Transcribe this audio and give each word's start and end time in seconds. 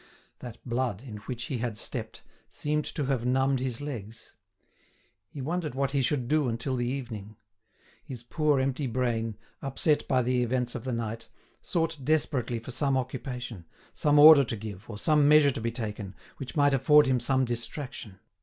That 0.39 0.57
blood, 0.65 1.03
in 1.03 1.17
which 1.27 1.43
he 1.43 1.59
had 1.59 1.77
stepped, 1.77 2.23
seemed 2.49 2.85
to 2.85 3.05
have 3.05 3.23
numbed 3.23 3.59
his 3.59 3.81
legs. 3.81 4.33
He 5.29 5.41
wondered 5.43 5.75
what 5.75 5.91
he 5.91 6.01
should 6.01 6.27
do 6.27 6.49
until 6.49 6.75
the 6.75 6.87
evening. 6.87 7.35
His 8.03 8.23
poor 8.23 8.59
empty 8.59 8.87
brain, 8.87 9.37
upset 9.61 10.07
by 10.07 10.23
the 10.23 10.41
events 10.41 10.73
of 10.73 10.85
the 10.85 10.91
night, 10.91 11.27
sought 11.61 12.03
desperately 12.03 12.57
for 12.57 12.71
some 12.71 12.97
occupation, 12.97 13.67
some 13.93 14.17
order 14.17 14.43
to 14.43 14.55
give, 14.55 14.89
or 14.89 14.97
some 14.97 15.27
measure 15.27 15.51
to 15.51 15.61
be 15.61 15.69
taken, 15.69 16.15
which 16.37 16.55
might 16.55 16.73
afford 16.73 17.05
him 17.05 17.19
some 17.19 17.45
distraction. 17.45 18.17